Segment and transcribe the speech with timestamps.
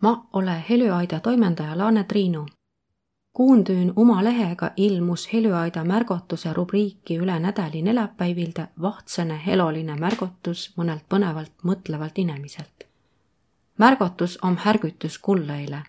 [0.00, 2.46] ma ole Helüaida toimendaja Laane Triinu.
[3.32, 11.52] kuundüün uma lehega ilmus Helüaida märgotuse rubriiki üle nädali neljapäivilde vahtsõne heloline märgotus mõnelt põnevalt
[11.62, 12.84] mõtlevalt inemiselt.
[13.78, 15.82] märgotus om härgütus kullõile,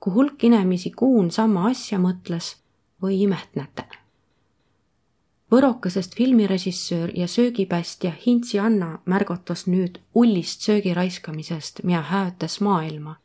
[0.00, 2.56] kui hulk inemisi kuun sama asja mõtles
[3.02, 3.84] või imehtnäte
[5.52, 13.23] võrokesest filmirežissöör ja söögipästja Hintsi Anna märgatas nüüd ullist söögi raiskamisest, mida häätas maailma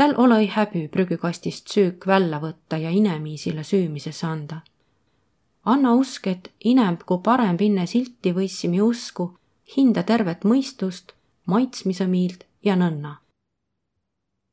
[0.00, 4.60] tal olõ-i häbi prügikastist süük välja võtta ja inemiisile süümisesse anda.
[5.64, 9.38] anna usk, et inemb, kui parem vinne silti võissimi usku,
[9.76, 11.12] hinda tervet mõistust,
[11.44, 13.16] maitsmise miild ja nõnna.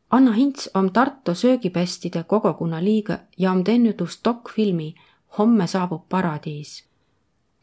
[0.10, 4.96] Anna Hints om Tartu söögipestide kogukonna liige ja om teinud dokfilmi
[5.38, 6.84] Homme saabub paradiis.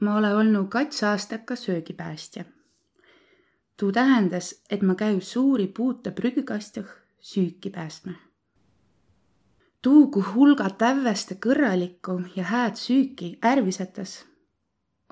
[0.00, 2.44] ma ole olnud kats aastaka söögipäästja.
[3.76, 6.88] tuu tähendas, et ma käü suuri puute prügikastjah
[7.20, 8.12] süüki päästma.
[9.82, 14.24] tuu, kui hulga tävveste kõrralikku ja hääd süüki ärvisetas,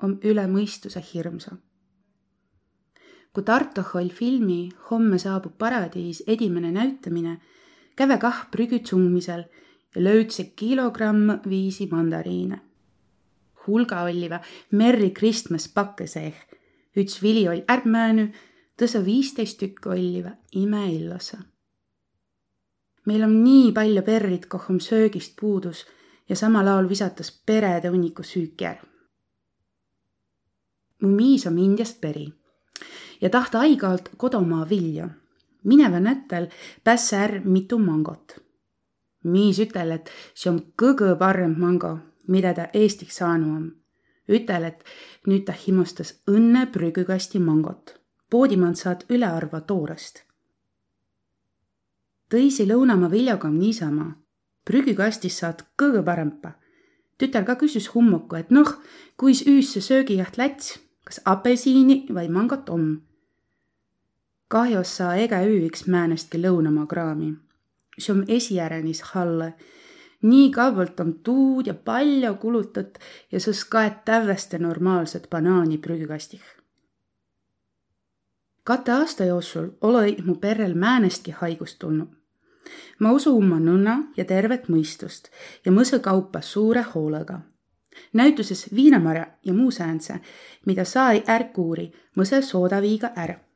[0.03, 1.55] on üle mõistuse hirmsa.
[3.33, 7.41] kui Tartoh oli filmi Homme saabub paradiis edimene näütamine,
[7.95, 9.43] käve kah prügitsungmisel
[9.95, 12.61] ja löydsid kilogramm viisi mandariine.
[13.67, 14.39] hulga olliva
[14.71, 16.35] Merry Christmas pakke seeh.
[16.97, 18.27] üts vili oll ärmäänu,
[18.81, 21.37] tõsa viisteist tükki olliva imeillosa.
[23.05, 25.85] meil on nii palju perrid, koh om söögist puudus
[26.29, 28.83] ja samal ajal visatas perede hunniku süüki ära.
[31.01, 32.33] mu miis on Indiast peri
[33.21, 35.09] ja tahta aig-ajalt kodumaa vilja.
[35.63, 36.47] mineva nätel
[36.83, 38.48] pässe är mitu mangot
[39.31, 43.67] miis ütel, et see on kõige parem mango, mida ta Eestis saanud on.
[44.29, 44.83] ütel, et
[45.25, 47.99] nüüd ta himustas õnne prügikasti mangot.
[48.29, 50.23] poodimaalt saad ülearva toorest.
[52.29, 54.15] tõisi lõunamaa viljaga on niisama.
[54.65, 56.51] prügikastis saad kõige parempa.
[57.17, 58.81] tütar ka küsis hummuku, et noh,
[59.17, 63.01] kuis üüsse söögijaht läts, kas apelsini või mangot on.
[64.47, 67.48] kahjus sa ega üks määnestki lõunamaa kraami
[67.99, 69.53] see on esijärjenis halle.
[70.21, 72.99] nii kaualt on tuud ja palju kulutat
[73.31, 76.41] ja sõs kaet tävveste normaalset banaani prügikastih.
[78.63, 82.07] kate aasta jooksul ole mu perel määnestki haigust tulnud.
[82.99, 85.31] ma usun oma nõnna ja tervet mõistust
[85.65, 87.41] ja mõse kaupa suure hoolega
[88.13, 90.19] näituses viinamarja ja muu säänse,
[90.65, 93.48] mida sai ärkuuri mõse soodaviiga ära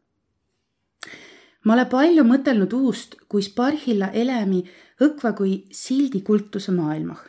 [1.64, 4.64] ma olen palju mõtelnud uust, kuis parhilla elemi
[5.02, 7.22] õkva kui sildikultuse maailmah.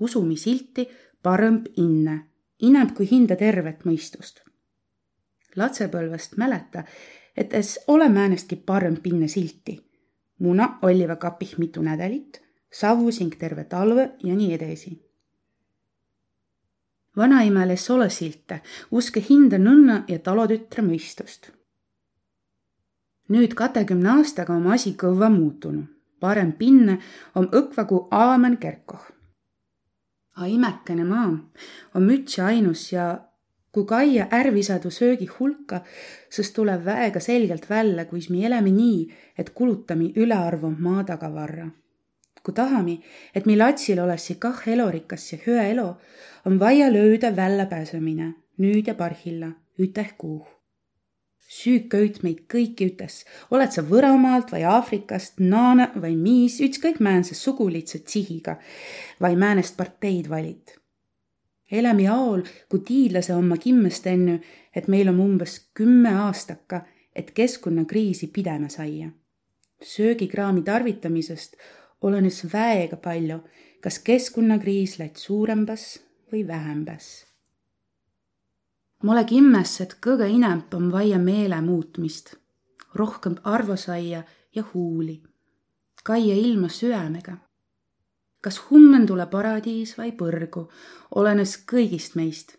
[0.00, 0.88] usumi silti
[1.22, 2.16] parõmb inne,
[2.58, 4.42] ineb kui hinda tervet mõistust.
[5.56, 6.84] latsepõlvest mäleta,
[7.36, 9.80] et es ole määnestki parõmb inne silti.
[10.38, 12.40] muna olliva kapih mitu nädalit,
[12.70, 15.00] savusing terve talve ja nii edasi
[17.16, 21.50] vanaemal es ole silte, uske hinda nõnna ja talotütre mõistust
[23.28, 25.90] nüüd katekümne aastaga on asi kõvva muutunud.
[26.20, 26.98] parem pinne
[27.34, 29.02] on õkva kui aamen kerkoh.
[30.40, 31.34] A imekene maa
[31.94, 33.20] on müts ja ainus ja
[33.72, 35.82] kui kaia ärvisadu söögi hulka,
[36.30, 41.68] siis tuleb väega selgelt välja, kuis me elame nii, et kulutame ülearvu maa tagavarra.
[42.44, 42.98] kui tahame,
[43.34, 45.86] et meil latsil oleks kah elurikas ja hüa elu,
[46.44, 50.63] on vaja lööda väljapääsemine nüüd ja parhilla, üteh kuuh
[51.48, 53.22] süük köit meid kõiki ütes,
[53.52, 58.58] oled sa Võromaalt või Aafrikast, naana või miis, ükskõik määnse sugulitsed sihiga
[59.22, 60.78] või määnest parteid valid.
[61.70, 64.40] eleme jaol, kui tiidlase oma kimmest enne,
[64.74, 66.84] et meil on umbes kümme aastaka,
[67.14, 69.10] et keskkonnakriisi pidama saia.
[69.82, 71.56] söögikraami tarvitamisest
[72.02, 73.42] olenes väega palju,
[73.80, 76.00] kas keskkonnakriis läks suurembas
[76.32, 77.33] või vähembas
[79.04, 82.34] ma olen kimmes, et kõige inemp on vaia meele muutmist,
[82.96, 84.22] rohkem arvosaia
[84.56, 85.18] ja huuli,
[86.04, 87.36] kaia ilma süämega.
[88.44, 90.68] kas hummen tule paradiis vai põrgu,
[91.14, 92.56] olenes kõigist meist.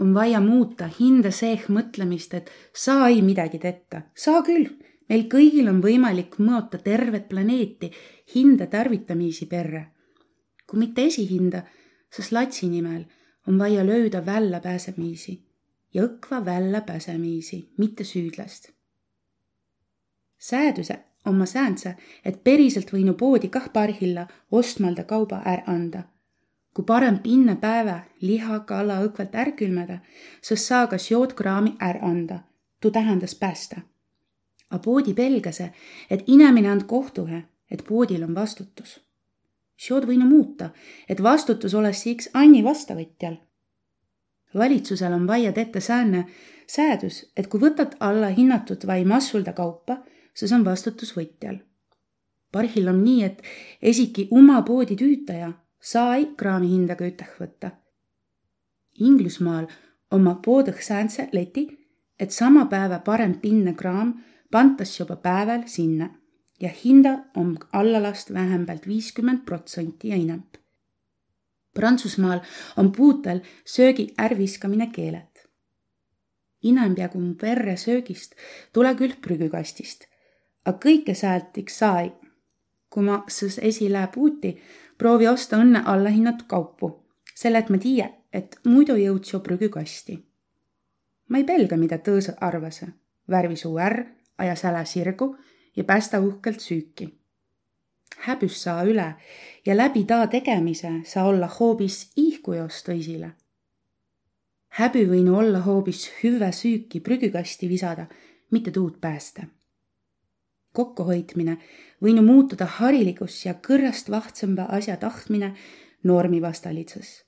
[0.00, 4.68] on vaja muuta hinde seeh mõtlemist, et saa ei midagi tetta, saa küll,
[5.08, 7.90] meil kõigil on võimalik mõõta tervet planeeti
[8.34, 9.86] hinde tarvitamisi perre.
[10.66, 11.62] kui mitte esihinda,
[12.10, 13.04] siis latsi nimel
[13.48, 15.47] on vaja lööda väljapääsemisi
[15.94, 18.70] ja õkva välja pääsemiisi, mitte süüdlast.
[20.38, 26.02] sääduse oma säändse, et päriselt võinu poodi kah parhilla ostmalda kauba ära anda.
[26.74, 29.98] kui parem pinne päeva liha, kala õkvalt ära külmeda,
[30.42, 32.38] siis saa ka joodkraami ära anda.
[32.80, 33.80] tuu tähendas päästa.
[34.70, 35.72] A poodi pelgase,
[36.10, 39.00] et inimene and kohtuhe, et poodil on vastutus.
[39.88, 40.70] Jood võinu muuta,
[41.08, 43.36] et vastutus oleks siiks Anni vastavõtjal
[44.54, 46.26] valitsusel on vaia ette säänne
[46.66, 50.02] säädus, et kui võtad alla hinnatud vai massulda kaupa,
[50.34, 51.58] siis on vastutus võtjal.
[52.52, 53.42] parhil on nii, et
[53.82, 57.70] esiki oma poodi tüütaja sai kraami hindaga üteh võtta.
[59.00, 59.66] Inglismaal
[60.10, 61.68] oma poodõh säändse leti,
[62.18, 64.14] et sama päeva parem pinne kraam
[64.50, 66.10] pantas juba päeval sinna
[66.60, 70.42] ja hinda on allalast vähemalt viiskümmend protsenti ja enam
[71.74, 72.40] Prantsusmaal
[72.76, 75.48] on puutel söögi ärviskamine keelet.
[76.62, 78.32] inem peaaegu mu perre söögist
[78.72, 80.06] tule küll prügikastist,
[80.64, 82.12] a kõike säält iks sai.
[82.90, 84.56] kui ma sõs esile puuti,
[84.98, 87.04] proovi osta õnne allahinnatud kaupu,
[87.34, 90.24] selle et ma tiiä, et muidu jõuds ju prügikasti.
[91.28, 92.86] ma ei pelga, mida tõõsõ arvase,
[93.30, 94.04] värvi suu ärr,
[94.38, 95.36] aja säle sirgu
[95.76, 97.17] ja päästa uhkelt süüki
[98.26, 99.14] häbüst saa üle
[99.66, 103.30] ja läbi taa tegemise saa olla hoopis ihkujos tõisile.
[104.68, 108.06] häbi võinu olla hoopis hüve süüki prügikasti visada,
[108.50, 109.42] mitte tuud päästa.
[110.72, 111.58] kokkuhoidmine
[112.02, 115.54] võinu muutuda harilikuks ja kõrrast vahtsamba asja tahtmine
[116.02, 117.24] normi vastalitsus.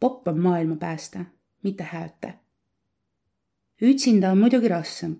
[0.00, 1.24] popp on maailma päästa,
[1.62, 2.32] mitte hääta.
[3.82, 5.16] üksinda on muidugi rassem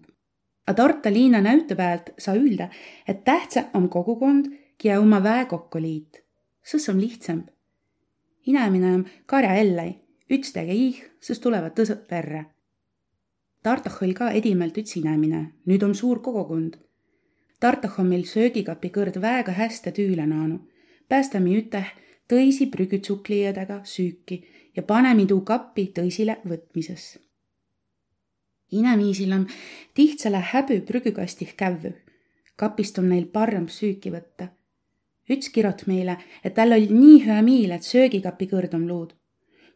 [0.71, 2.69] a Tarta liina näüte pealt saa öelda,
[3.09, 4.53] et tähtsä on kogukond
[4.85, 6.23] ja oma väekokku-liit.
[6.65, 7.49] sõs on lihtsamb.
[8.47, 9.99] inemine on karja ellei,
[10.31, 12.45] üts tege ih, sõs tulevad tõsõq perre.
[13.63, 16.79] Tartoh oli ka edimelt üts inemine, nüüd on suur kogukond.
[17.61, 20.61] Tartoh on meil söögikapi kõrd väega hästi tüüle naanu.
[21.09, 21.89] päästame üteh
[22.29, 24.45] tõisi prügütsuklijadega süüki
[24.77, 27.19] ja paneme tuu kappi tõsile võtmises.
[28.73, 29.47] inemiisil on
[29.95, 31.93] tihtsale häbü prügükastih kävvü.
[32.57, 34.49] kapist on neil parem süüki võtta
[35.31, 39.15] üts kirot meile, et tal oli nii hüa miil, et söögikapi kõrdom luud.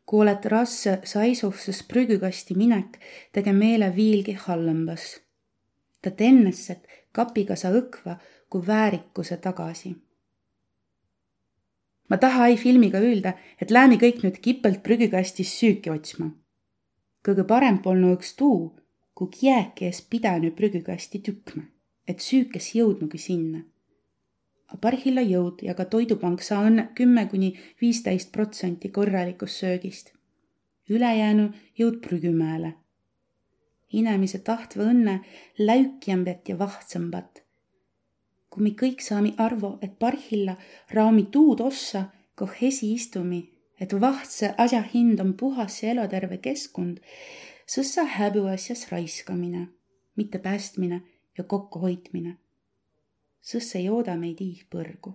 [0.04, 2.98] kui oled rasse saisuhses prügikasti minek,
[3.32, 5.20] tege meele viilgi hallambas.
[6.02, 8.18] ta tennes, et kapiga sa õkva
[8.50, 9.96] kui väärikuse tagasi.
[12.08, 16.30] ma taha ei filmiga öelda, et läämi kõik nüüd kipelt prügikastis süüki otsma.
[17.24, 18.76] kõige parem polnud üks tuu,
[19.14, 21.62] kui kiäki ees pidanu prügikasti tükkma,
[22.08, 23.62] et süük es jõudnugi sinna
[24.80, 30.12] Parhilla jõud ja ka Toidupank saa õnne kümme kuni viisteist protsenti korralikust söögist.
[30.88, 32.74] ülejäänu jõud prügimäele.
[33.92, 35.20] inemise tahtva õnne
[35.58, 37.42] läukjambet ja vahtsambat.
[38.50, 40.56] kui me kõik saame arvu, et Parhilla
[40.90, 43.50] raami tuud ossa, koh esiistumi,
[43.80, 47.00] et vahtse asja hind on puhas ja eluterve keskkond,
[47.66, 49.68] sõssa häbiasjas raiskamine,
[50.16, 51.02] mitte päästmine
[51.38, 52.38] ja kokkuhoidmine
[53.44, 55.12] sõs ei ooda meid iih põrgu